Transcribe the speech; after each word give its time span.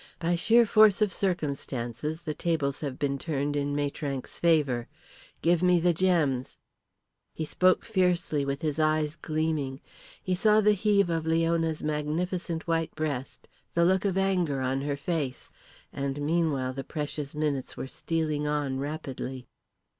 By 0.17 0.33
sheer 0.35 0.65
force 0.65 0.99
of 0.99 1.13
circumstances 1.13 2.23
the 2.23 2.33
tables 2.33 2.79
have 2.79 2.97
been 2.97 3.19
turned 3.19 3.55
in 3.55 3.75
Maitrank's 3.75 4.39
favour. 4.39 4.87
Give 5.43 5.61
me 5.61 5.79
the 5.79 5.93
gems!" 5.93 6.57
He 7.35 7.45
spoke 7.45 7.85
fiercely, 7.85 8.43
with 8.43 8.63
his 8.63 8.79
eyes 8.79 9.15
gleaming. 9.15 9.79
He 10.19 10.33
saw 10.33 10.59
the 10.59 10.71
heave 10.73 11.11
of 11.11 11.27
Leona's 11.27 11.83
magnificent 11.83 12.65
white 12.67 12.95
breast, 12.95 13.47
the 13.75 13.85
look 13.85 14.03
of 14.03 14.17
anger 14.17 14.59
on 14.59 14.81
her 14.81 14.97
face. 14.97 15.53
And 15.93 16.19
meanwhile 16.19 16.73
the 16.73 16.83
precious 16.83 17.35
minutes 17.35 17.77
were 17.77 17.85
stealing 17.85 18.47
on 18.47 18.79
rapidly. 18.79 19.45